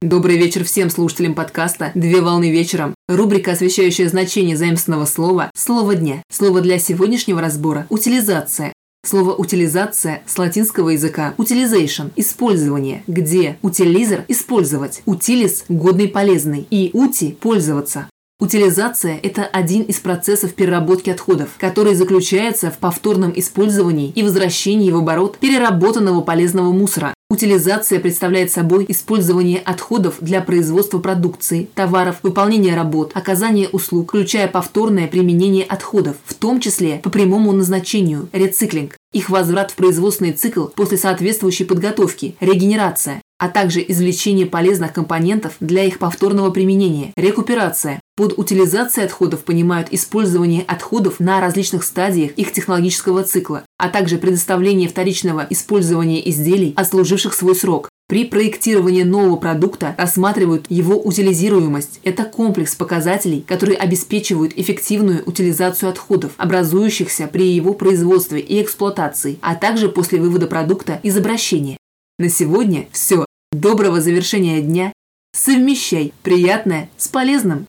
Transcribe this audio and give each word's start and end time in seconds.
Добрый 0.00 0.36
вечер 0.36 0.62
всем 0.62 0.90
слушателям 0.90 1.34
подкаста 1.34 1.90
«Две 1.96 2.20
волны 2.20 2.52
вечером». 2.52 2.94
Рубрика, 3.08 3.50
освещающая 3.50 4.08
значение 4.08 4.56
заимственного 4.56 5.06
слова 5.06 5.50
«Слово 5.56 5.96
дня». 5.96 6.22
Слово 6.30 6.60
для 6.60 6.78
сегодняшнего 6.78 7.40
разбора– 7.40 7.84
«утилизация». 7.90 8.72
Слово 9.04 9.34
«утилизация» 9.34 10.22
с 10.24 10.38
латинского 10.38 10.90
языка 10.90 11.34
«utilization»– 11.36 12.12
использование, 12.16 13.02
где 13.08 13.58
«утилизер»– 13.60 14.24
использовать, 14.28 15.02
«утилис»– 15.04 15.64
годный, 15.68 16.06
полезный 16.06 16.64
и 16.70 16.90
«ути»– 16.92 17.36
пользоваться. 17.40 18.08
Утилизация– 18.38 19.18
это 19.24 19.46
один 19.46 19.82
из 19.82 19.98
процессов 19.98 20.54
переработки 20.54 21.10
отходов, 21.10 21.48
который 21.58 21.96
заключается 21.96 22.70
в 22.70 22.78
повторном 22.78 23.32
использовании 23.34 24.12
и 24.14 24.22
возвращении 24.22 24.92
в 24.92 24.96
оборот 24.98 25.38
переработанного 25.38 26.20
полезного 26.20 26.70
мусора. 26.70 27.14
Утилизация 27.30 28.00
представляет 28.00 28.50
собой 28.50 28.86
использование 28.88 29.58
отходов 29.58 30.16
для 30.22 30.40
производства 30.40 30.98
продукции, 30.98 31.68
товаров, 31.74 32.20
выполнения 32.22 32.74
работ, 32.74 33.12
оказания 33.14 33.68
услуг, 33.68 34.08
включая 34.08 34.48
повторное 34.48 35.06
применение 35.08 35.64
отходов, 35.64 36.16
в 36.24 36.32
том 36.32 36.58
числе 36.58 37.00
по 37.02 37.10
прямому 37.10 37.52
назначению– 37.52 38.30
рециклинг, 38.32 38.96
их 39.12 39.28
возврат 39.28 39.72
в 39.72 39.74
производственный 39.74 40.32
цикл 40.32 40.68
после 40.68 40.96
соответствующей 40.96 41.64
подготовки– 41.64 42.34
регенерация, 42.40 43.20
а 43.38 43.50
также 43.50 43.84
извлечение 43.86 44.46
полезных 44.46 44.94
компонентов 44.94 45.52
для 45.60 45.84
их 45.84 45.98
повторного 45.98 46.50
применения– 46.50 47.12
рекуперация. 47.18 48.00
Под 48.18 48.36
утилизацией 48.36 49.06
отходов 49.06 49.44
понимают 49.44 49.90
использование 49.92 50.64
отходов 50.66 51.20
на 51.20 51.40
различных 51.40 51.84
стадиях 51.84 52.32
их 52.32 52.52
технологического 52.52 53.22
цикла, 53.22 53.62
а 53.78 53.88
также 53.88 54.18
предоставление 54.18 54.88
вторичного 54.88 55.46
использования 55.50 56.28
изделий, 56.28 56.74
отслуживших 56.76 57.32
свой 57.32 57.54
срок. 57.54 57.88
При 58.08 58.24
проектировании 58.24 59.04
нового 59.04 59.36
продукта 59.36 59.94
рассматривают 59.96 60.66
его 60.68 61.00
утилизируемость. 61.00 62.00
Это 62.02 62.24
комплекс 62.24 62.74
показателей, 62.74 63.44
которые 63.46 63.78
обеспечивают 63.78 64.52
эффективную 64.56 65.22
утилизацию 65.24 65.88
отходов, 65.88 66.32
образующихся 66.38 67.28
при 67.28 67.52
его 67.52 67.72
производстве 67.72 68.40
и 68.40 68.60
эксплуатации, 68.60 69.38
а 69.42 69.54
также 69.54 69.88
после 69.88 70.18
вывода 70.18 70.48
продукта 70.48 70.98
из 71.04 71.16
обращения. 71.16 71.76
На 72.18 72.28
сегодня 72.28 72.88
все. 72.90 73.24
Доброго 73.52 74.00
завершения 74.00 74.60
дня. 74.60 74.92
Совмещай 75.32 76.12
приятное 76.24 76.90
с 76.96 77.06
полезным. 77.06 77.68